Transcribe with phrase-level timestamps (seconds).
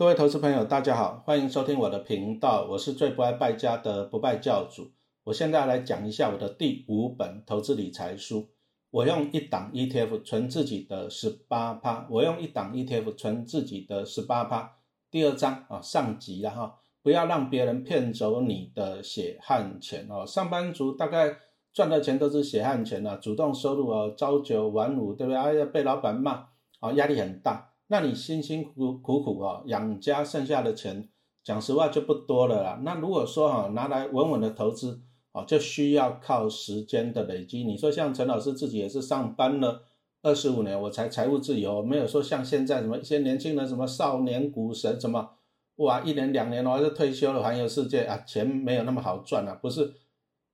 [0.00, 4.92] 各位投资朋友，大家好，欢迎收听我的频道，我是最不爱败家的不败教主。
[5.24, 8.48] 我现在来讲一下我的第五本投资理财书。
[8.90, 14.78] 我用一档 ETF 存自己的十八趴，我用一档 ETF 存自己的十八趴。
[15.10, 20.24] 第二章啊，上集了哈，不要让别人骗走你的血汗钱哦。
[20.26, 21.36] 上班族大概
[21.74, 25.36] 赚的钱都是血汗钱啊，主动收入哦，朝九晚五，对不对？
[25.38, 26.48] 哎呀，被老板骂
[26.78, 27.69] 啊，压力很大。
[27.92, 31.08] 那你辛辛苦苦苦啊养家，剩下的钱，
[31.42, 32.80] 讲实话就不多了啦。
[32.84, 35.00] 那如果说哈拿来稳稳的投资，
[35.32, 37.64] 哦，就需要靠时间的累积。
[37.64, 39.82] 你说像陈老师自己也是上班了
[40.22, 45.28] 二十五年，我才财务自由，没有说像现在什么一些年轻人什么少年股神什么，
[45.76, 49.92] 哇，一年两年哦就退休了环游世界啊，钱没有那么好赚啊，不是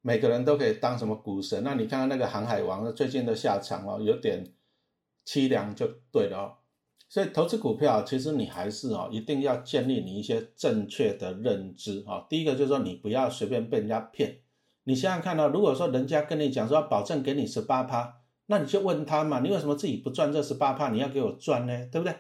[0.01, 1.63] 每个人都可以当什么股神。
[1.63, 4.55] 那你看看那个航海王最近的下场哦，有点
[5.27, 6.66] 凄凉就对了哦。
[7.17, 12.27] 所以投资股票其实你还是哦，一定要建立你一些正确的认知啊。
[12.29, 14.41] 第一个就是说你不要随便被人家骗。
[14.85, 18.17] 你想想看到，如果说人家跟你讲说保证给你十八趴，
[18.49, 20.91] 那你就问他嘛，你为什么自己不赚这十八趴？
[20.91, 22.15] 你要给我赚呢，对不对？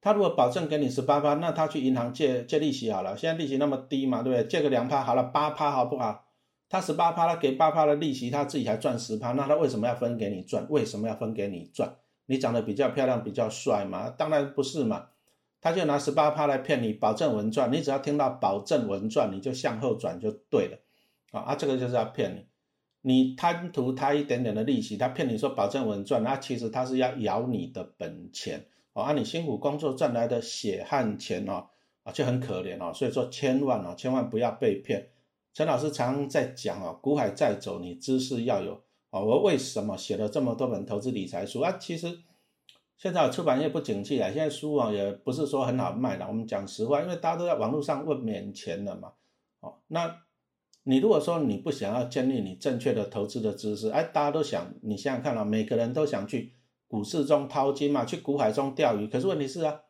[0.00, 4.48] 他如果保证给你十八趴，那他去银行借借利息好了，现在利息那么低嘛，对不对？
[4.48, 6.24] 借个两趴好了，八趴好不好？
[6.68, 10.66] 他十八趴，他给八趴的利息，他自己还赚十趴，那他为什么要分给你赚？
[10.70, 11.94] 为什么要分给你赚？
[12.26, 14.10] 你长得比较漂亮，比较帅嘛？
[14.10, 15.08] 当然不是嘛，
[15.60, 17.72] 他就拿十八趴来骗你，保证稳赚。
[17.72, 20.78] 你只要听到保证稳赚，你就向后转就对了。
[21.32, 22.46] 啊啊，这个就是要骗你，
[23.02, 31.66] 你贪图他一点点的利息，他骗你说保证稳赚，那其实他是要咬你的本钱，哦，啊，你辛苦工作赚来的血汗钱哦，
[32.04, 35.08] 啊，就很可怜哦，所以说千万哦，千万不要被骗。
[35.52, 38.83] 陈老师常在讲哦，股海在走，你知识要有
[39.20, 41.76] 我为什么写了这么多本投资理财书啊？
[41.78, 42.20] 其实
[42.96, 46.26] 现在出版业不景气啊，现在书啊也不是说很好卖了。
[46.28, 49.12] 我们讲实话，因为大家都在网络上问免钱了嘛，
[49.60, 50.20] 哦，那。
[50.86, 56.52] 你如果说你不想要建立你正确的投资的知识，哎，大家都想，你想想看啊，每个人都想去
[56.86, 59.06] 股市中淘金嘛，去股海中钓鱼。
[59.06, 59.80] 可是问题是啊，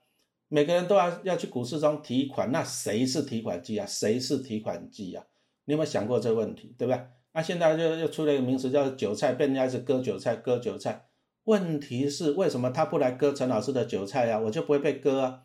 [0.46, 3.84] 每个人都要要去股市中提款，那谁是提款机啊？
[3.84, 5.26] 谁是提款机啊？
[5.64, 7.04] 你有没有想过这个问题，对不对？
[7.34, 11.08] 那现在就又出了一个名词叫韭菜，被人家是割韭菜，割韭菜。
[11.44, 14.38] 问题是为什么他不来割陈老师的韭菜呀？
[14.38, 15.42] 我就不会被割啊？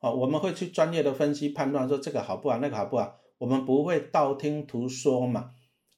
[0.00, 3.20] 哦，我们会去专业的分析判断，说这个好不好，那个好不好。
[3.36, 5.50] 我们不会道听途说嘛，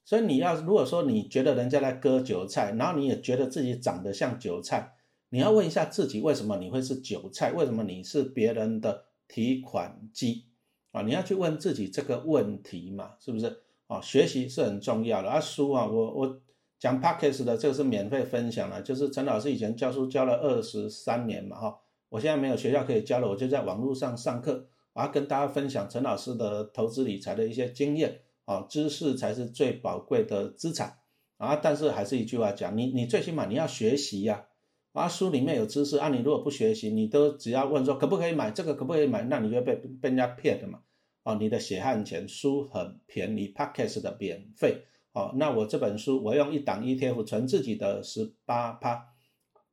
[0.04, 4.94] 所以你要如果说你觉得人家来割韭菜，然后你也觉得自己长得像韭菜，
[5.28, 7.52] 你要问一下自己，为什么你会是韭菜？
[7.52, 10.46] 为什么你是别人的提款机
[10.90, 11.02] 啊？
[11.02, 13.62] 你要去问自己这个问题嘛，是不是？
[13.90, 15.28] 啊，学习是很重要的。
[15.28, 16.40] 啊，书啊，我我
[16.78, 21.76] 讲 p a c k a g e 的这个是免费分享的，就是陈老师以前教书教了二十三年嘛，哈，
[22.08, 24.68] 我现在没有学校可以教了，我就在网络上上课。
[24.92, 30.98] 我要跟大家分享陈老师的投资理财的一些经验啊，知识才是最宝贵的资产
[31.36, 31.56] 啊！
[31.56, 34.46] 但是还是一句话讲，你你最起码你要学习呀
[34.92, 35.06] 啊！
[35.06, 40.80] 书里面有知识啊，你如果不学习，你都只要问说可不可以买这个可不可以买，那你就被被人家骗了嘛！
[41.22, 45.32] 哦，你的血汗钱，书很便宜，Podcast 的免费哦。
[45.36, 49.08] 那我这本书我用一档 ETF 存自己的十八趴，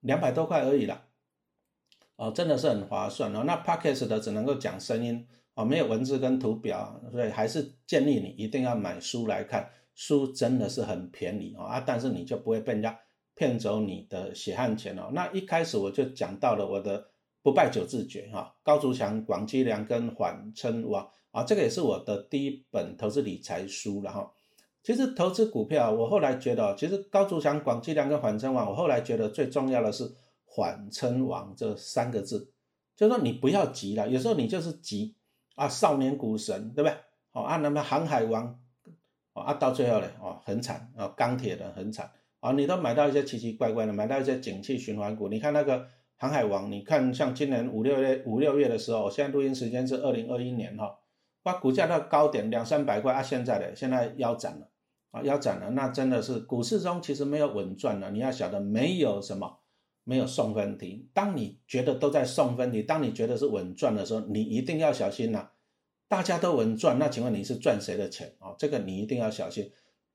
[0.02, 1.06] 两百多块而已啦。
[2.18, 3.44] 哦，真的是很划算哦。
[3.46, 9.69] 那 Podcast 的只能够讲声音哦，没有文字跟图表，所以还是建议你一定要买书来看。
[9.96, 13.00] 书真的是很便宜哦啊，但是你就不会被人家
[13.34, 15.09] 骗走你的血汗钱哦。
[15.14, 17.09] 那一开始我就讲到了我的
[17.41, 24.31] 不败九字诀哈，高筑墙、广积粮跟缓称王啊，这个也是我的第一本投资理财书了哈。
[24.81, 30.15] 其实投资股票，我后来觉得，其实高筑墙、广积粮跟缓称王，我后来觉得最重要的是。
[30.49, 32.51] 缓称王这三个字，
[32.95, 35.13] 就是说你不要急了，有时候你就是急
[35.55, 36.97] 啊，少年股神对不对？
[37.33, 38.57] 哦啊，那么航海王，
[39.33, 42.09] 啊，到最后呢，哦很惨啊，钢铁的很惨
[42.39, 45.27] 啊，你都买到一些奇奇怪怪的，买到一些景气循环股。
[45.27, 50.97] 你看那个航海王，你看像今年五六月五六月的时候，现在录音时间是二零二一年哈，
[51.47, 54.67] 把股价到高点两三百块啊，现在的现在腰斩了
[55.11, 59.59] 啊，腰斩了，那真的是股市中其实没有稳赚了，你要晓得没有什么。
[60.09, 61.09] 没有送分题。
[61.14, 65.49] 当你觉得都在送分题，当你觉得是稳赚的时候，你一定要小心呐。
[66.08, 68.55] 大家都稳赚，那请问你是赚谁的钱啊？
[68.58, 69.70] 这个你一定要小心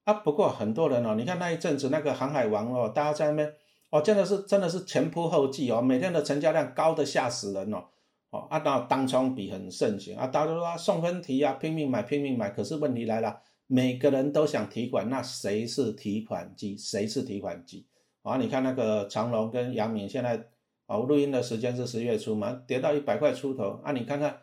[0.04, 0.14] 啊。
[0.14, 3.54] 不过很多人哦，你看那一阵子那个航海王哦，大家在那边
[3.90, 7.84] 哦，真的是真的是前仆后继哦，每天的成交量高的吓死人哦。
[8.32, 12.48] 哦，啊，那当冲比很盛行啊，大家都说送分题啊，拼命买拼命买。
[12.48, 16.74] 可是问题来了，每个人都想提款，那谁是提款机？
[16.76, 17.86] 谁是提款机？
[18.22, 20.48] 啊，你看那个长隆跟阳明现在，
[20.86, 24.38] 啊，录音的时间是十月初嘛，跌到一百块出头啊，你看看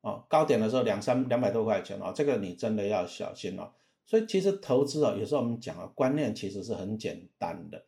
[0.00, 3.70] 哦，高点的时候两三两百多块钱哦，这个你真的要小心哦。
[4.06, 7.84] 所以其实投资啊，有时候我们讲啊，观念其实是很简单的。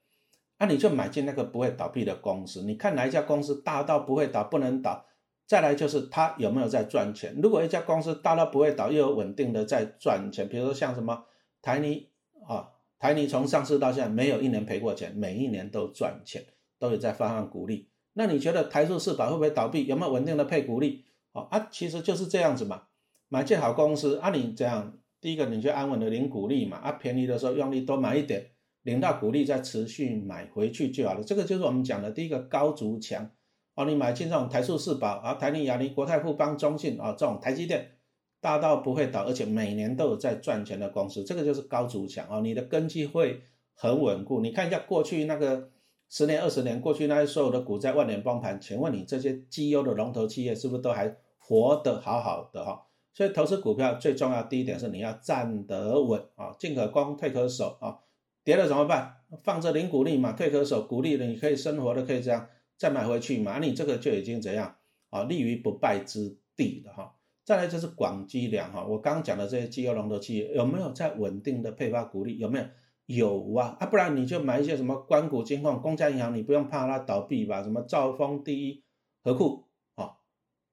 [0.59, 5.07] 那你就买进那个不会倒闭的公司，你看哪一家公司大到不会倒、不能倒？
[5.47, 7.39] 再来就是它有没有在赚钱？
[7.41, 11.25] 如果一家公司大到不会倒，又有稳定的在赚钱，比如说像什么
[11.63, 12.09] 台泥
[12.49, 16.45] 啊，台泥从上市到现在没有一年赔过钱，每一年都赚钱，
[16.79, 17.89] 都有在发放股利。
[18.15, 19.87] 那你觉得台塑四宝会不会倒闭？
[19.87, 21.05] 有没有稳定的配股利？
[21.33, 22.85] 哦啊，其实就是这样子嘛，
[23.29, 28.51] 买进好公司啊，你这样，第一个你就安稳的领股利嘛，啊，便宜的时候用力多买一点。
[28.83, 33.29] 领到股利再持续买回去就好了，这个就是我们讲的第一个高足墙
[33.77, 33.85] 哦。
[33.85, 37.93] 你买进这种台塑四宝啊、台泥、亚泥、国泰、富邦、中信啊这种台积电，
[38.41, 42.41] 大到不会倒，而且每年都有在赚钱的公司，这个就是高筑墙哦。
[42.41, 43.43] 你的根基会
[43.75, 44.41] 很稳固。
[44.41, 45.71] 你看一下过去那个
[46.09, 52.83] 十年、二十年过去那些所有的股灾、万年崩盘，请问你这些绩优的龙头企业是不是都还活得好好的哈？
[53.13, 57.99] 所以投资股票最重要第一点是你要站得稳啊，进可攻，退可守啊。
[58.45, 59.17] 跌了怎么办？
[59.43, 62.47] 放着零股利嘛，退可守，股利的你可以生活的，可以这样
[62.77, 63.59] 再买回去嘛。
[63.59, 64.77] 你这个就已经怎样
[65.11, 65.25] 啊？
[65.25, 67.15] 立于不败之地了哈。
[67.45, 72.39] 再来就是广积粮哈，我刚讲的这些绩优龙头企业有没有在稳定的配发股利？
[72.39, 72.65] 有没有？
[73.07, 77.63] 有啊啊，不然你就买一些什么关谷金矿、公家银行，你不用怕它倒闭吧？
[77.63, 78.83] 什么兆丰第一、
[79.23, 80.15] 和库啊。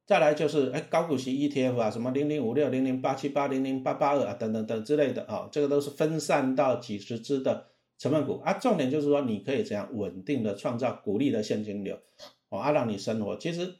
[0.07, 7.67] 再来就是哎高股息 ETF 啊，什么零零五六、零零八七八、零零八八二啊等等等之类的啊，这个都是分散到几十只的
[8.03, 8.51] 成分股啊。
[8.53, 11.97] 重点就是说你可以怎样稳定的创造股利的现金流，
[12.49, 13.37] 哦啊让你生活。
[13.37, 13.75] 其实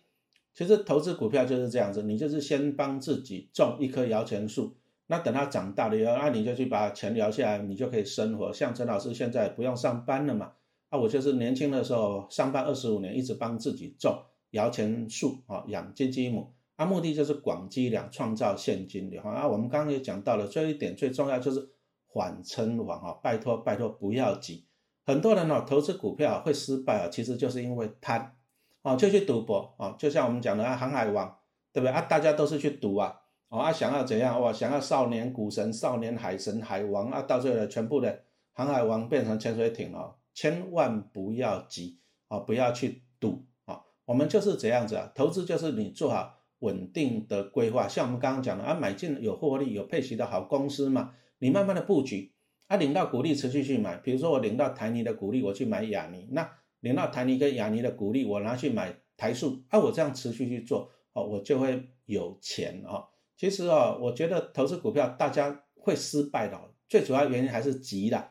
[0.54, 4.78] 其实投资股票就是这样子，你就是先帮自己种一棵摇钱树，
[5.08, 8.54] 那等它长大了以后，那你就去把钱摇下来，你就可以生活。
[8.54, 10.54] 像陈老师现在不用上班了嘛，
[10.88, 14.24] 啊我就是年轻的时候上班二十五年，一直帮自己种。
[14.52, 19.48] 摇钱树啊，养金鸡母，啊，目的就是广积粮，创造现金流啊。
[19.48, 21.70] 我们刚刚也讲到了，这一点最重要就是
[22.13, 24.68] 缓称王啊，拜托拜托不要急。
[25.04, 28.36] 很多人呢投资股票会失败啊，其实就是因为贪
[28.83, 29.95] 啊，就去赌博啊。
[29.98, 31.39] 就像我们讲的啊，航海王，
[31.71, 32.01] 对不对啊？
[32.01, 33.19] 大家都是去赌啊，
[33.50, 34.54] 啊，想要怎样哇？
[34.54, 38.21] 想要少年股神、少年海神、海王啊，到最后全部的
[38.51, 43.81] 航海王变成潜水艇了，千万不要急啊，不要去赌啊。
[44.06, 51.12] 我们就是这样子啊，投资就是你做好稳定的规划，像我们刚刚讲的啊，买进有获利、有配息的好公司嘛，
[51.44, 52.31] 你慢慢的布局，
[52.68, 56.50] 啊，领到股利持续去买，比如说我领到台泥的股利，我去买亚泥，那
[56.80, 63.04] 领到台泥跟亚泥的股利，我拿去买台塑，啊，我这样持续去做，哦，我就会有钱啊。
[63.36, 66.57] 其实啊，我觉得投资股票大家会失败的，
[66.88, 68.30] 最主要原因还是急的，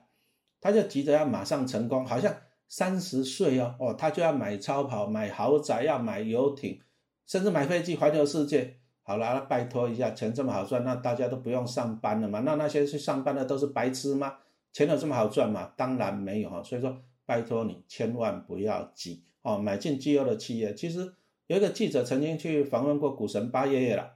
[0.58, 2.34] 他就急着要马上成功，好像。
[2.74, 6.80] 三十岁哦，哦，他就要买超跑、买豪宅、要买游艇，
[7.26, 8.78] 甚至买飞机环游世界。
[9.04, 12.40] 好了，拜托一下，钱这么好赚，那大家都不用上班了嘛？
[12.40, 14.36] 那那些去上班的都是白痴吗？
[14.72, 15.72] 钱有这么好赚吗？
[15.76, 16.62] 当然没有哈。
[16.62, 16.96] 所以说，
[17.26, 20.72] 拜托你千万不要急哦，买进绩优的企业。
[20.74, 21.12] 其实
[21.48, 24.14] 有一个记者曾经去访问过股神巴爷爷了，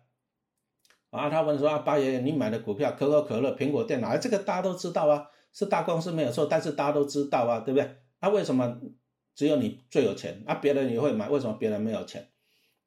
[1.10, 7.96] 啊，他问说啊，巴爷爷，你买的股票可口可乐、苹果电脑，这个大家都知道啊，是大公司没有错，但是大家都知道啊，对不对？
[8.20, 8.80] 那为什么
[9.34, 10.42] 只有你最有钱？
[10.46, 12.28] 啊，别人也会买，为什么别人没有钱？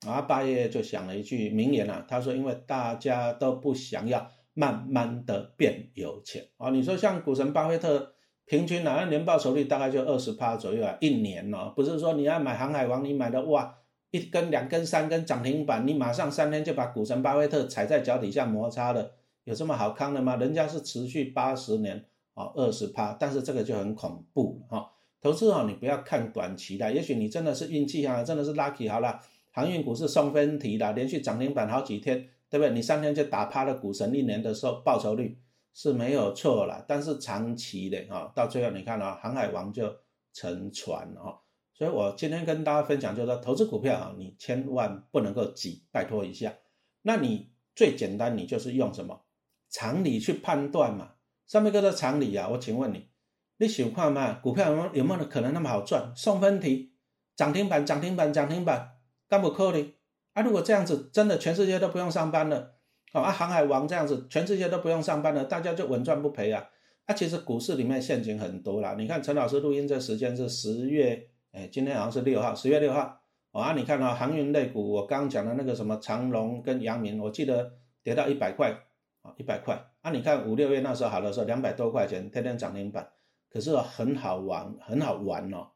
[0.07, 8.13] 啊，八爷就想了一句名言啊，他说：“因为大家都不想要慢慢的变有钱啊。”你说像股神巴菲特，
[8.45, 13.75] 平均啊年报酬率大概就二十趴左右啊，一年哦，不是说你要买航海王，你买的哇
[14.11, 19.11] 一根、两根、三根涨停板，你马上三天就把股神巴菲特踩在脚底下摩擦了，
[19.43, 20.37] 有这么好康的吗？
[20.37, 24.89] 人家是持续八十年啊，二十趴，但是这个就很恐怖哈。
[25.21, 29.19] 投资哦，你不要看短期的，也许你真的是运气啊，真的是 lucky 好了。
[29.51, 32.73] 航运股是送分题的，连续涨停板好几天，对不对？
[32.73, 35.39] 你三天就打趴了股神一年的时候，报酬率
[35.73, 36.85] 是没有错了。
[36.87, 39.93] 但是长期的啊，到最后你看啊，航海王就
[40.33, 41.41] 沉船了。
[41.73, 46.53] 所以我今天跟大家分享，就是说投资股票啊，你千万不能够急，拜托一下。
[47.01, 49.21] 那你最简单，你就是用什么
[49.69, 51.13] 常理去判断嘛。
[51.47, 53.07] 上面哥的常理啊，我请问你。
[53.61, 54.33] 你想看嘛？
[54.33, 56.13] 股票有有没有可能那么好赚？
[56.15, 56.93] 送分题，
[57.35, 58.91] 涨停板，涨停板，涨停板，
[59.29, 59.93] 干不扣的
[60.33, 60.41] 啊！
[60.41, 62.73] 如果这样子，真的全世界都不用上班了，
[63.13, 63.31] 好啊！
[63.31, 66.67] 航海王这样子，全世界都不用上班了，大家就稳赚不赔啊！
[67.05, 68.95] 啊，其实股市里面陷阱很多啦。
[68.97, 73.21] 你看陈老师录音这时间是十月，哎，今天好像是六号，十月六号。
[73.51, 77.71] 啊，你看啊，航运类股，我刚讲的那个什么长隆跟阳明，我记得
[78.03, 78.71] 跌到一百块
[79.21, 79.83] 啊，一百块。
[80.01, 83.09] 啊，你看五六月那时候好的时候，两百多块钱，天天涨停板。
[83.51, 85.67] 可是很好玩，很好玩哦！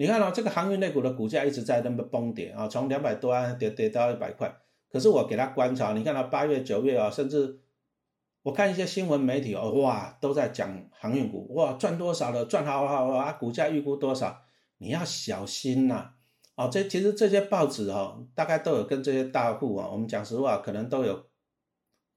[0.00, 4.48] 你看哦，这个航运类股的股价一直在那么崩跌啊，从两百多啊跌跌到一百块。
[4.88, 7.58] 可是我给他观察，你看到八月、九月啊，甚至
[8.44, 14.40] 我看一些新闻媒体哦，哇，都在讲航运股，哇，赚多少了，赚好好啊，股价预估多少，
[14.78, 16.12] 你要小心呐。
[16.54, 21.26] 哦，这其实这些报纸哈，大概都有跟这些大户啊，我们讲实话，可能都有，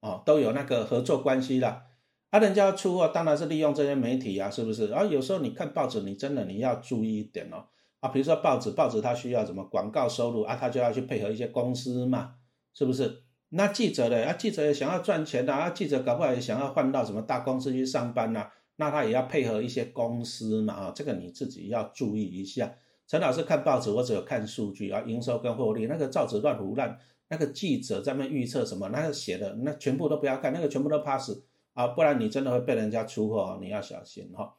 [0.01, 1.87] 哦，都有那个合作关系啦。
[2.31, 4.89] 啊，人家要出货，当然是利用这些媒体啊，是不是？
[4.93, 7.65] 啊，有时候你看报纸，你真的你要注意一点哦。
[7.99, 12.35] 啊，比如说报纸，报纸它需要什么广告收入啊，它就要去配合一些公司嘛，
[12.73, 13.23] 是不是？
[13.49, 14.25] 那记者呢？
[14.25, 18.47] 啊，记者也想要赚钱呐，啊，记者搞不好也想要换到什么大公司去上班呐，
[18.77, 22.73] 那他也要配合一些公司嘛，啊，这个你自己要注意一下。
[23.07, 26.97] 陈老师看报纸，我只有看数据啊，营收跟获利，那个造纸乱胡乱，
[27.27, 31.29] 那个记者在那预测什么，那个写的那全部都不要看，那个全部都 pass
[31.81, 34.55] 啊，不然你真的会被人家出货，你要小心哈。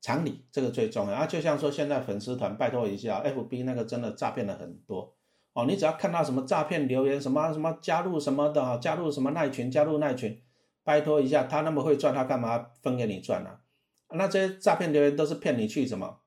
[0.00, 5.14] 常理这个最重要啊，就像说现在粉丝团，拜托一下，FB 那个真的诈骗了很多
[5.52, 10.40] 哦，你只要看到什么诈骗留言，什么什么加入什么的，加入什么耐群，加入耐群，
[10.84, 13.58] 拜托一下，他那么会赚，他干嘛分给你赚呢？
[14.14, 16.20] 那这些诈骗留言都是骗你去什么？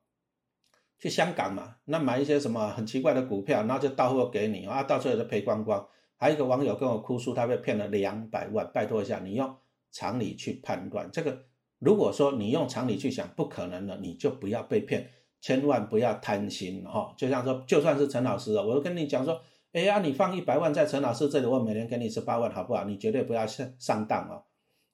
[1.00, 5.88] 去香港嘛，那买一些什么很奇怪的股票，然后就到货给你啊，到最后就赔光光。
[6.16, 9.54] 还有一个网友跟我哭诉，他被骗了两百万，拜托一下，你用
[9.94, 11.44] 常理去判断这个。
[11.80, 15.10] 如果说你用常理去想，不可能的，你就不要被骗，
[15.40, 17.14] 千万不要贪心哈。
[17.18, 19.42] 就像说，就算是陈老师啊，我跟你讲说，
[19.74, 22.86] 哎呀，你放一百万在陈老师这里，我每年给你十八万，好不好？
[22.86, 24.44] 你绝对不要上上当哦。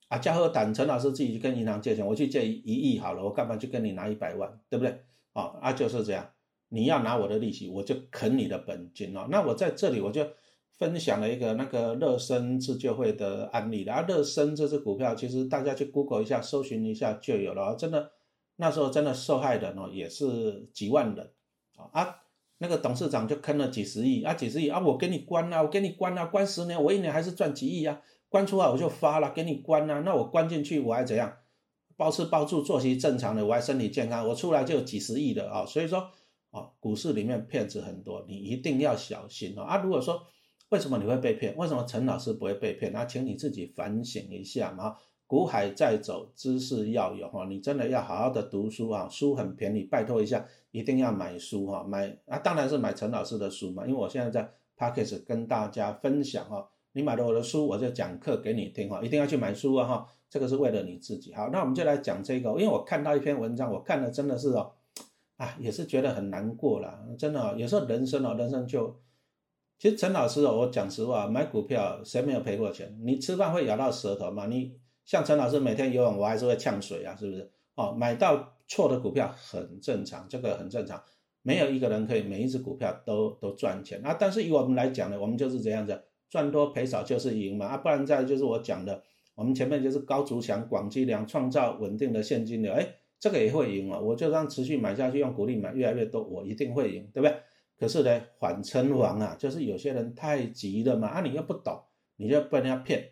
[0.07, 4.99] 啊，嘉禾胆，陈老师自己去跟银行借钱，我去借一亿好了，我干嘛去跟你拿一百万，对不对？
[5.33, 6.27] 啊啊就是这样，
[6.69, 9.27] 你要拿我的利息，我就啃你的本金哦。
[9.29, 10.27] 那我在这里我就
[10.79, 14.03] 分享了一个那个乐生自救会的案例啊。
[14.07, 17.75] 乐生这只股票，其实大家去 Google 一下，搜寻一下就有了。
[17.75, 18.11] 真的，
[18.55, 21.31] 那时候真的受害人哦，也是几万人
[21.75, 21.89] 啊。
[21.91, 22.15] 啊，
[22.57, 28.01] 那个董事长就坑了几十亿啊，几十亿啊，我给你关啊，我给你关啊，关十年，我一年还是赚几亿啊。
[28.29, 29.99] 关出来我就发了，给你关啊。
[30.05, 31.33] 那我关进去我还怎样？
[31.97, 35.99] 包吃包住，作息正常的，我还身体健康，我出来就有几十亿的啊，所以说
[36.51, 39.77] 啊，股市里面骗子很多，你一定要小心哦啊！
[39.83, 40.21] 如果说
[40.69, 41.55] 为什么你会被骗？
[41.57, 42.91] 为什么陈老师不会被骗？
[42.91, 44.95] 那请你自己反省一下嘛。
[45.25, 54.41] 股海在走，知识要有哈，你真的要好好的读书啊，书很便宜，拜托一下，一定要买书哈，买啊，当然是买陈老师的书嘛，因为我现在在
[54.75, 60.07] p a c k e 跟大家分享哈，你买了我的书，我就讲课给你听哈，一定要去买书啊哈。
[60.31, 64.71] 这个是为了你自己好，那我们就来讲这个，因为我看到一篇文章，我看了真的是哦，
[65.37, 68.95] 啊，也是觉得很难过了，真的，有时候人生哦，人生就，
[69.79, 72.99] 其实陈老师，我讲实话，买股票谁没有赔过钱？
[73.01, 74.45] 你吃饭会咬到舌头吗？
[74.47, 74.73] 你
[75.05, 77.49] 像陈老师每天游泳，我还是会呛水啊，是不是？
[77.75, 81.01] 哦，买到错的股票很正常，这个很正常，
[81.43, 84.17] 没有一个人可以每一只股票都都赚钱啊。
[84.19, 85.97] 但是以我们来讲呢，我们就是这样子，
[86.29, 89.01] 赚多赔少就是赢嘛啊，不然再就是我讲的。
[89.35, 92.85] 我们前面就是高筑墙、广积粮，创造稳定的现金流，哎，
[93.17, 93.97] 这个也会赢啊！
[93.97, 97.37] 我就让持续买下去，用鼓励买越来越多，我一定会赢，对不对？
[97.79, 101.81] 可是呢，缓称王啊，就是有些人太急了嘛，啊，你又不懂，
[102.17, 103.11] 你就被人家骗。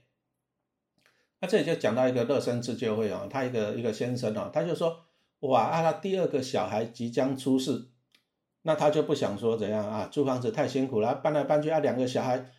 [1.39, 4.99] 那这里就讲到一个乐生自救会啊，他一个一个先生啊，他就说，
[5.39, 7.89] 哇，啊，他第二个小孩即将出世，
[8.63, 12.49] 那他就不想说怎样啊，租房子太辛苦了，搬来搬去啊，两个小孩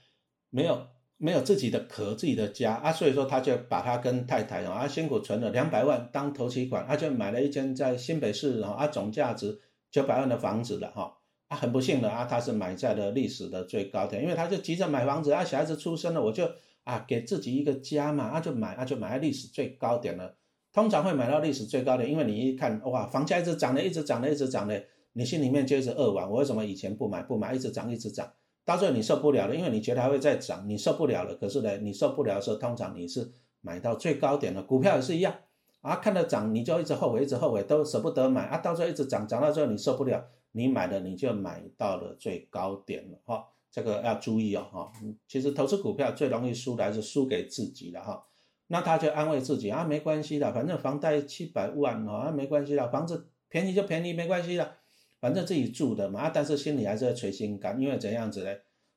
[0.50, 0.87] 没有。
[1.21, 9.61] 没有自己的壳、自己的家啊，所以说他就把他跟太太啊辛苦存了两百万当头期款，他就买了一间在新北市啊总价值
[9.91, 11.17] 九百万的房子了哈
[11.49, 16.49] 啊，很不幸的啊，他是买在了历史的最高点，因为他就急着买房子啊，小孩子出生了，我就
[16.85, 20.35] 啊给自己一个家嘛，啊就买啊就买在历史最高点了，
[20.73, 28.31] 通常会买到历史最高点，因为你一看哇，房价一直涨的，一直涨的，一直涨的，你心里面就一直扼腕，我为什么以前不买不买，一直涨一直涨。
[28.67, 31.35] 到最后你受不了了，因为你觉得还会再涨，你受不了了。
[31.37, 33.26] 可是呢，你受不了的时候，通常你是
[33.62, 35.35] 买到最高点的股票也是一样
[35.81, 38.59] 啊，看到涨你就一直后悔，一直后悔，都舍不得买啊。
[38.59, 40.23] 到最后一直涨，涨到最后你受不了，
[40.59, 43.47] 你买的你就买到了最高点了哈。
[43.71, 44.93] 这个要注意哦哈。
[45.29, 48.25] 其实投资股票最容易输的还是输给自己的哈。
[48.67, 54.75] 那他就安慰自己啊，没关系的，反正房贷七百万啊，没关系的，房子便宜就便宜，没关系的。
[55.21, 58.55] 反正自己住的嘛啊，但是心里还是要捶心肝，因为怎样子呢？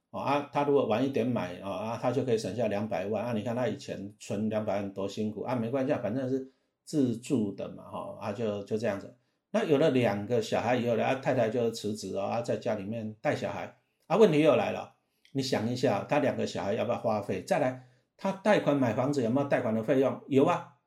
[0.09, 3.31] 啊，他如果晚一点买啊，啊，他就可以省下两百万啊。
[3.31, 6.51] 你看他以前存两百万多辛苦啊，没关系，反正是
[6.83, 9.15] 自住的嘛，哈，啊，就就这样子。
[9.51, 13.77] 那有了两个小孩以后呢，啊，太太就辞职啊，在家里面带小孩
[14.07, 14.17] 啊。
[14.17, 14.95] 问题又来了，
[15.31, 17.43] 你想一下，他两个小孩要不要花费？
[17.43, 20.21] 再来，他贷款买房子有没有贷款的费用？
[20.27, 20.77] 有啊。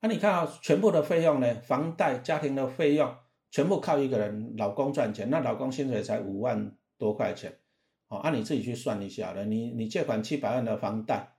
[0.00, 3.14] 那你看啊，全部的费用呢，房贷、家庭的费用。
[3.48, 7.56] 全部靠一个人，老公赚钱，那老公薪水才五万多块钱，
[8.08, 9.44] 哦，按你自己去算一下了。
[9.46, 11.32] 你你借款七百万的房贷，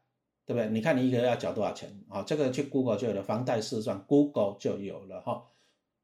[0.46, 0.70] 对不对？
[0.70, 2.02] 你看你一个月要缴多少钱？
[2.10, 5.44] 啊，这个去 Google 就有了，房贷试算，Google 就有了哈。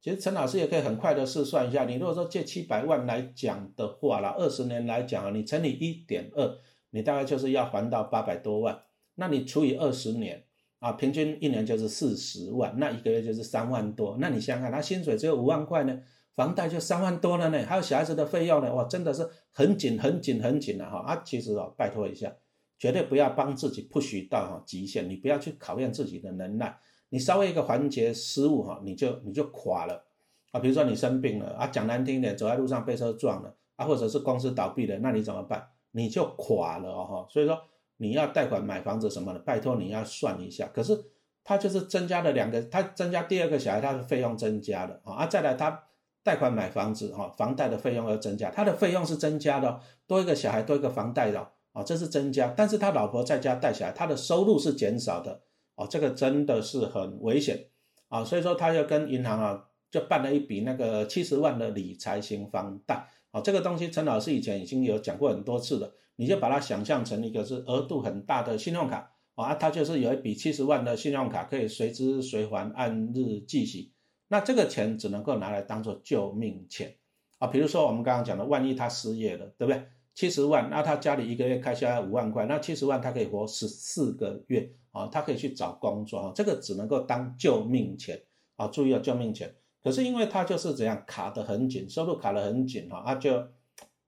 [0.03, 6.57] 其实陈老师也可以很快的试算一下，你如果说借七百万来讲的话啦，二十年来讲啊，你乘以一点二，
[6.89, 8.77] 你大概就是要还到八百多万。
[9.15, 10.43] 那你除以二十年
[10.79, 14.17] 啊，平均一年就是四十万，那一个月就是三万多。
[14.19, 15.97] 那你想想看，他薪水只有五万块呢，
[16.35, 20.97] 房贷就三万多了呢，还有小孩子的费用呢，哇，真的是很紧很紧很紧了哈。
[20.97, 22.35] 啊，其实哦，拜托一下，
[22.77, 26.77] 绝对不要帮自己 push 到哈极限，你不要去考验自己的能耐。
[27.13, 30.03] 你稍微一个环节失误哈，你就你就垮了
[30.51, 30.59] 啊！
[30.59, 35.63] 比如说你生病了啊，讲难听点，走在路上被车撞了啊，或者是公司倒闭了，那你怎么办？
[35.91, 37.27] 你就垮了哦！
[37.29, 37.55] 所以说
[37.97, 40.67] 你要贷款买房子什么的，拜托你要算一下。
[40.73, 40.99] 可是
[41.43, 45.27] 他就是增加了两个，他增加第二个小孩，他的费用增加了啊！
[45.27, 45.83] 再来他
[46.23, 52.51] 贷款买房子哈，房贷的费用要增加，他的费用是增加的，多一个小孩多一个房贷的啊，这是增加。
[52.57, 55.41] 但是他老婆在家带小孩，他的收入是减少的。
[55.75, 57.67] 哦，这个真的是很危险
[58.09, 58.23] 啊！
[58.23, 63.41] 所以说，他就跟银行啊，就办了一笔那个七十万的理财型房贷啊。
[63.41, 65.95] 这个东西，陈老师以前已经有讲过很多次了。
[66.15, 73.91] 你就把它想象成一个是额度很大的信用卡啊，他就是有一笔七十万的信用卡，可以随之随还，按日计息。
[74.27, 76.97] 那这个钱只能够拿来当做救命钱
[77.39, 77.47] 啊。
[77.47, 79.87] 比如说我们刚刚讲的，万一他失业了，对不对？
[80.15, 88.21] 七十万，那他家里一个月开销要五万块，那七十万他可以活十四个月啊，他可以去找工作啊，这个只能够当救命钱
[88.55, 89.55] 啊，注意啊，救命钱。
[89.83, 93.43] 可是因为他就是怎样卡得很紧，收入卡得很紧哈，他就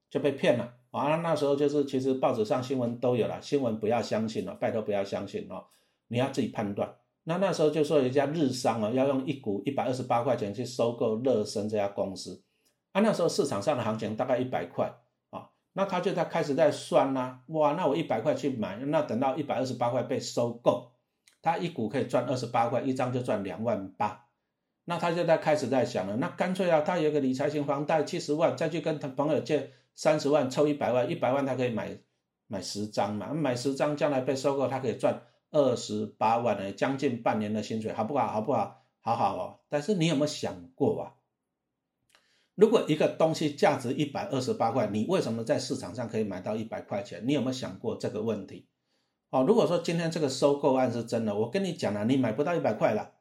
[0.09, 1.15] 就被骗了啊。
[1.17, 5.65] 那时候就是其实报纸上新闻都有了，新闻不要相信了，拜托不要相信哦，
[6.07, 6.95] 你要自己判断。
[7.23, 12.43] 那那时候就说一家日商啊，要用一股一百二十八块钱去收购乐生这家公司，
[12.91, 14.93] 啊，那时候市场上的行情大概一百块。
[15.77, 20.93] 那他就在开始在算啦，哇，那我一百块去买，那等到一百二十八块被收购，
[21.41, 24.27] 他一股可以赚二十八块，一张就赚两万八，
[24.85, 31.97] 那他就在开始在想了，那干脆啊，他有个理财型房贷七十万，再去跟他朋友借三十万，凑一百万，一百万他可以买
[32.47, 38.27] 买十张嘛，买十张将来被收购，他可以赚二十八万呢，将近半年的薪水，好不好？
[38.27, 38.81] 好不好？
[39.01, 39.59] 好好哦。
[39.67, 41.11] 但是你有没有想过啊？
[42.55, 47.21] 如果一个东西价值一百二十八块，你为什么在市场上可以买到一百块钱？
[47.27, 48.67] 你有没有想过这个问题？
[49.29, 53.11] 哦，如果说今天这个收购案是真的，我跟你讲了，你买不到一百块了，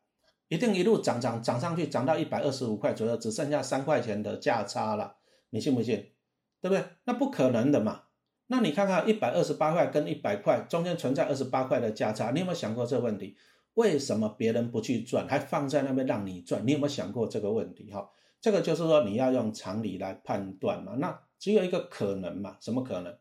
[0.49, 5.17] 一定一路涨涨涨上去，涨到一百二十五块左右，只剩下三块钱的价差了，
[5.51, 6.13] 你信不信？
[6.61, 6.85] 对不对？
[7.05, 8.03] 那不可能的嘛。
[8.47, 13.37] 那你看看一百二十八块跟一百块中间存在二十八块的价差，你有没有想过这个问题？
[13.75, 16.65] 为什么别人不去赚，还放在那边让你赚？
[16.65, 17.91] 你有没有想过这个问题？
[17.93, 18.09] 哈？
[18.45, 23.17] 这个就是说你要用常理来判断嘛，那只有一个可能嘛，什么可能？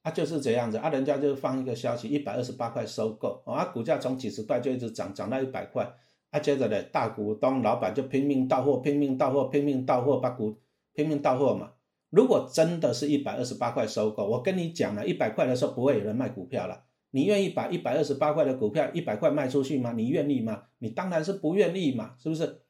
[0.00, 5.92] 啊，就是这样子啊，人家就放一个消息，一百二十八块收购，啊，股价从几十块就一直涨，涨到一百块，
[6.30, 10.58] 啊，接着呢，大股东老板就拼命到货，拼命到货，拼命到货，把股
[10.94, 11.72] 拼命到货嘛。
[12.08, 19.92] 如果真的是一百二十八块收购，我跟你讲了，一百块的时候不会有人卖股票了，你愿意把一百二十八块的股票一百块卖出去吗？
[19.92, 20.62] 你愿意吗？
[20.78, 22.62] 你当然是不愿意嘛，是不是？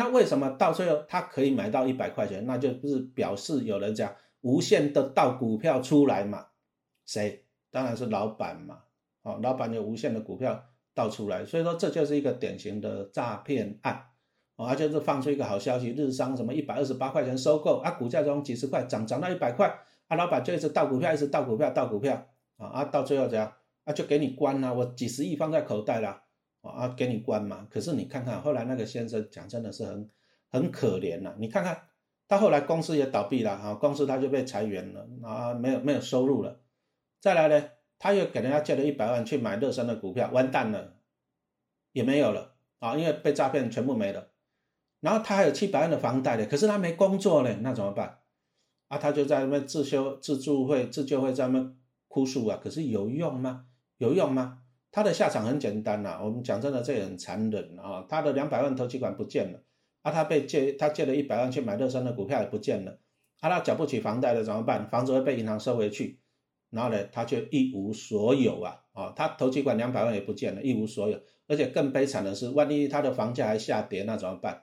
[0.00, 2.46] 那为什么到最后他可以买到一百块钱？
[2.46, 4.10] 那就是表示有人讲
[4.40, 6.46] 无限的倒股票出来嘛？
[7.04, 7.44] 谁？
[7.70, 8.78] 当然是老板嘛！
[9.20, 14.06] 哦，老板有无限的股票倒出来，所以说这就是一个典型的诈骗案。
[14.56, 19.68] 哦，而就是放出一个好消息，日商什么一百二十八块钱收购啊，股价从几十块涨涨到一百块，
[20.08, 23.52] 啊，老板就一直倒股票，一直倒股票，倒股票啊啊，到最后怎样？
[23.84, 26.22] 啊，就给你关了，我几十亿放在口袋了。
[26.62, 27.66] 啊，给你关嘛？
[27.70, 30.10] 可是你看看后来那个先生讲，真的是很
[30.48, 31.34] 很可怜呐。
[31.38, 31.88] 你看看
[32.28, 36.60] 他后来公司也倒闭了啊，公司他就被裁员了啊，没有没有收入了。
[37.20, 37.68] 再来呢，
[37.98, 40.96] 他又给人家借了一百万去买乐生的股票，完蛋了，
[41.92, 44.28] 也没有了啊，因为被诈骗全部没了。
[45.00, 48.18] 然后他还有七百万的房贷的，可是他没工作呢，那怎么办？
[48.88, 51.76] 啊，他就在那边自修自助会自救会在那边
[52.08, 53.66] 哭诉啊，可是有用吗？
[53.98, 54.59] 有用吗？
[54.92, 58.04] 他的下场很简单呐，我们讲真的，这也很残忍啊。
[58.08, 59.62] 他的两百万投期款不见了，
[60.02, 62.98] 啊，他被借，他借了一百万去买乐山的股票也不见了，
[63.40, 64.88] 啊，他缴不起房贷了怎么办？
[64.88, 66.18] 房子会被银行收回去，
[66.70, 71.20] 然后呢，他就一无所有啊，啊，他投期款两百万也不见了，一无所有。
[71.46, 74.62] 而且更悲惨的是，万一他的房价还下跌，那怎么办？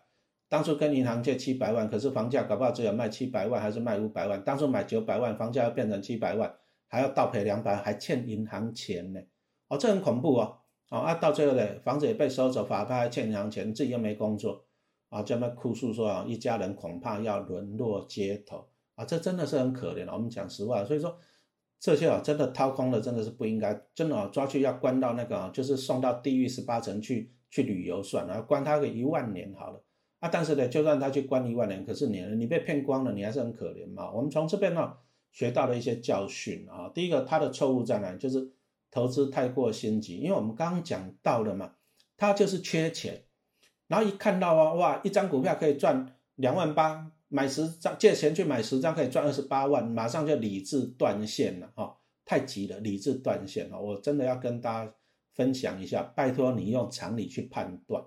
[0.49, 4.41] 当初跟银行借七百万，可是房价搞不好只有卖七百万还是卖五百万？
[4.43, 6.53] 当初买九百万，房价要变成七百万，
[6.87, 9.19] 还要倒赔两百万，还欠银行钱呢。
[9.67, 10.57] 哦，这很恐怖哦！
[10.89, 14.63] 哦啊，到最后呢，房子也被收走，法拍还欠银行钱，自己又没工作，
[15.09, 20.13] 啊，这么哭诉说啊，一家人恐怕要沦落街头啊，这真的是很可怜了。
[20.13, 21.17] 我们讲实话，所以说
[21.79, 29.83] 这些啊，真的掏空了，真的是不应该，真的啊，抓去要关到那个，就是送到地狱十八层去去旅游算了，关他个一万年好了
[30.19, 30.29] 啊。
[30.29, 34.09] 但是呢，就算他去关一万年，可是你你被骗光了，你还是很可怜嘛。
[34.11, 34.93] 我们从这边呢
[35.33, 36.89] 学到了一些教训啊。
[36.95, 38.15] 第一个，他的错误在哪？
[38.15, 38.49] 就是
[38.91, 41.73] 投资太过心急，因为我们刚刚讲到了嘛，
[42.17, 43.23] 他就是缺钱，
[43.87, 47.11] 然后一看到啊，哇，一张股票可以赚两万八。
[47.29, 53.77] 买十张借钱去买十张可以赚二十八万，马上就理智断线了哈，太急了，理智断线了。
[53.77, 54.93] 我真的要跟大家
[55.35, 58.01] 分享一下，拜托你用常理去判断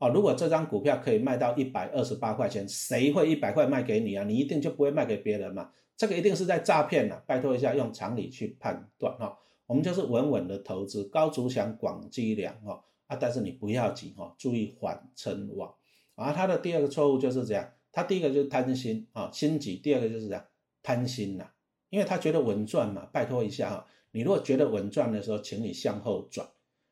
[0.00, 0.08] 哦。
[0.08, 4.24] 如果这张股票可以卖到一百二十八块钱，谁会一百块卖给你啊？
[4.24, 5.70] 你一定就不会卖给别人嘛。
[5.96, 7.22] 这个一定是在诈骗了。
[7.28, 9.38] 拜托一下，用常理去判断哈。
[9.66, 13.16] 我们就是稳稳的投资，高筑墙，广积粮哈啊。
[13.16, 15.74] 但是你不要急哈，注意缓称旺
[16.14, 16.32] 啊。
[16.32, 17.70] 他的第二个错误就是这样。
[17.90, 20.44] 他第一个就是贪心啊，心急；第二个就是这样
[20.82, 21.46] 贪心呐，
[21.90, 23.08] 因为他觉得稳赚嘛。
[23.12, 26.48] 拜托一下哈，你如果觉得稳赚的时候，请你向后转。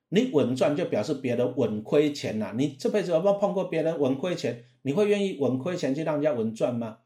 [0.09, 2.55] 你稳赚就表示别人稳亏钱呐。
[2.57, 4.65] 你这辈子有没有碰过别人稳亏钱？
[4.83, 6.99] 你会愿意稳亏钱去让人家稳赚吗？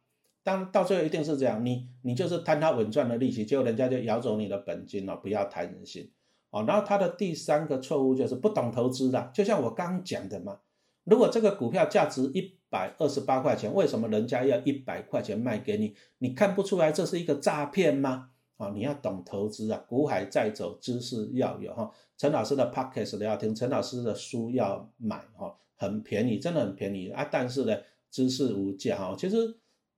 [0.47, 5.17] 当到最后一定是这样，你你就是贪他稳赚的利息，结果人家就咬走你的本金了。
[5.17, 6.09] 不要贪人心
[6.51, 6.65] 哦。
[6.69, 10.61] 然后他的第三个错误就是不懂投资的，就像我刚讲的嘛。
[11.03, 15.97] 如果这个股票价值一百二十八块钱，为什么人家要一百块钱卖给你？
[16.19, 18.31] 你看不出来这是一个诈骗吗？
[18.57, 21.91] 啊，你要懂投资啊，股海在走，知识要有哈。
[22.17, 27.29] 陈老师的 podcast 要听，陈老师的书要买哈，很便宜，真的很便宜啊。
[27.29, 27.77] 但是呢，
[28.13, 29.17] 知识无价哈。
[29.19, 29.37] 其实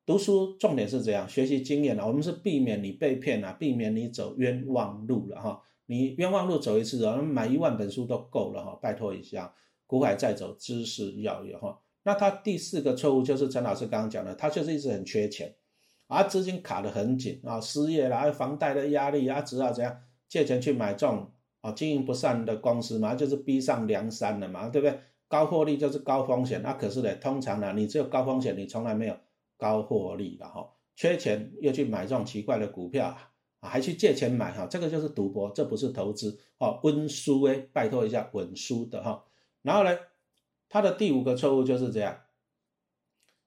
[0.08, 5.62] 读书重点是这样，学习经验啊，我们是避免你被骗啊，避免你走冤枉路了哈。
[5.84, 9.52] 你冤枉路走一次，啊，买一万本书都够了哈，拜托一下。
[9.86, 11.78] 股海在走，知识要有哈。
[12.04, 15.54] 那他第四个错误就是陈老师刚刚讲的，他就是一直很缺钱，
[16.06, 19.94] 啊，资金卡得很紧啊，失业了，房贷的压力啊，只好怎样
[20.26, 24.98] 借钱去买这种啊经营不善的公司嘛，就是逼上梁山了嘛，对不对？
[25.28, 29.14] 高获利就是高风险，那可是呢，通常呢，你只有高风险，你从来没有
[29.58, 30.70] 高获利的哈。
[30.96, 33.14] 缺钱又去买这种奇怪的股票
[33.60, 36.80] 啊，还去借钱买哈，这个就是赌博，这不是投资哦。
[36.82, 39.24] 温书诶，拜托一下稳输的哈。
[39.62, 39.98] 然后呢，
[40.68, 42.20] 他的第五个错误就是这样，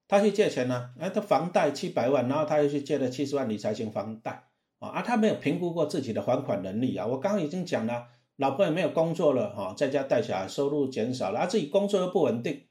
[0.07, 4.47] 他去借钱呢，哎，他房贷七百万，然后他又去借了七十万理财型房贷
[4.79, 7.07] 啊，啊，他没有评估过自己的还款能力啊。
[7.07, 12.63] 我刚刚已经讲了，老婆也没有工作了哈，在家带小孩，收入减少了，啊，自己工作又不稳定，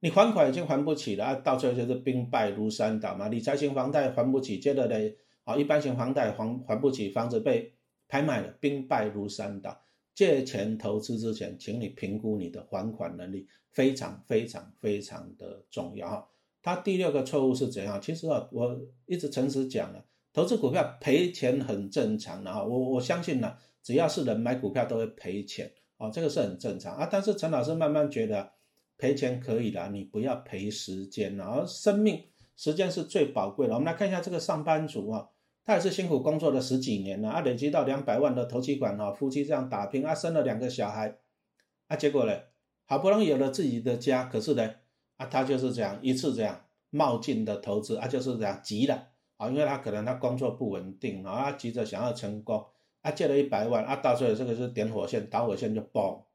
[0.00, 3.28] 你还款已经还不起了啊，到最后就是兵败如山倒嘛。
[3.28, 7.74] 理财型房贷还不起，接着呢，啊，一般型房贷还还不起，房子被
[8.06, 9.80] 拍卖了，兵败如山倒。
[10.14, 16.28] 借钱投资之前，请你评估你的还款能力，非常非常非常的重要哈。
[16.60, 18.00] 他第六个错误是怎样？
[18.00, 22.64] 其实啊，我一直诚实讲了，投资股票赔钱很正常的哈。
[22.64, 27.08] 我我相信呢，只要是人买股票都会赔钱啊，这个是很正常啊。
[27.10, 28.50] 但是陈老师慢慢觉得
[28.98, 32.24] 赔钱可以的，你不要赔时间啊，生命
[32.56, 33.72] 时间是最宝贵的。
[33.74, 35.28] 我们来看一下这个上班族啊。
[35.64, 41.18] 他也是辛苦工作了十几年了，啊，累积到两百万的投期款哈，夫妻这样打拼啊，生了两个小孩，
[41.88, 42.32] 啊，结果呢，
[42.86, 44.76] 好不容易有了自己的家，可是呢，
[45.18, 52.64] 啊，他就是这样一次这样冒进的投资，啊，就是这样急了啊，因为他可能他工作不稳定啊，他急着想要成功，
[53.02, 56.26] 啊，借了一百万，啊，到最后这个是点火线，导火线就爆，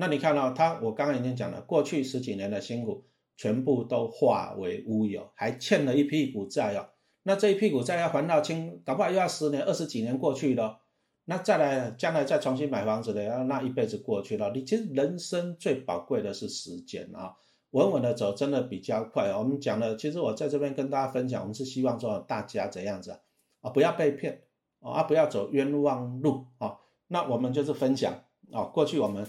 [0.00, 3.04] 那你看到他，我刚刚已经讲了，过去十几年的辛苦
[3.36, 6.88] 全部都化为乌有，还欠了一屁股债哦。
[7.22, 10.80] 那这一屁股债要还到清，搞不好又要十年、二十几年过去了。
[11.26, 14.50] 那再来，将来再重新买房子的，要那一辈子过去了。
[14.54, 17.34] 你其实人生最宝贵的是时间啊，
[17.72, 19.30] 稳稳的走真的比较快。
[19.36, 23.20] 我们讲了，其实我在这边跟大家分享，我们是希望说大家怎样子
[23.60, 24.40] 啊，不要被骗
[24.80, 26.78] 啊，不要走冤枉路啊。
[27.08, 28.14] 那我们就是分享
[28.50, 29.26] 啊，过去我们。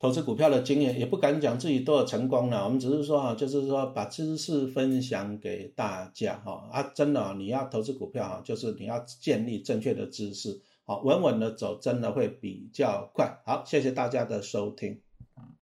[0.00, 13.42] 投资股票的经验也不敢讲自己多少成功了，我们只是说哈，就是说把知识分享给大家哈啊，真的你要投资股票哈，就是你要建立正确的知识，好稳稳的走，真的会比较快。
[13.44, 14.98] 好，谢谢大家的收听。